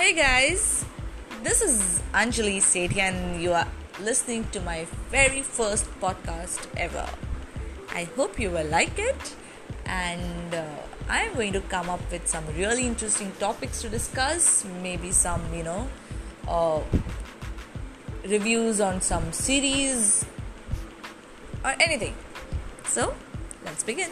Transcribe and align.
Hey 0.00 0.14
guys, 0.14 0.86
this 1.42 1.60
is 1.60 2.00
Anjali 2.14 2.56
Sethi 2.66 2.96
and 2.96 3.42
you 3.42 3.52
are 3.52 3.68
listening 4.00 4.46
to 4.52 4.60
my 4.62 4.86
very 5.10 5.42
first 5.42 5.84
podcast 6.00 6.66
ever. 6.74 7.06
I 7.94 8.04
hope 8.16 8.40
you 8.40 8.48
will 8.48 8.66
like 8.68 8.98
it 8.98 9.36
and 9.84 10.54
uh, 10.54 10.64
I 11.06 11.24
am 11.24 11.34
going 11.34 11.52
to 11.52 11.60
come 11.60 11.90
up 11.90 12.00
with 12.10 12.26
some 12.26 12.46
really 12.56 12.86
interesting 12.86 13.30
topics 13.38 13.82
to 13.82 13.90
discuss, 13.90 14.64
maybe 14.82 15.12
some, 15.12 15.42
you 15.52 15.64
know, 15.64 15.86
uh, 16.48 16.80
reviews 18.24 18.80
on 18.80 19.02
some 19.02 19.30
series 19.32 20.24
or 21.62 21.74
anything. 21.78 22.14
So, 22.86 23.14
let's 23.66 23.84
begin. 23.84 24.08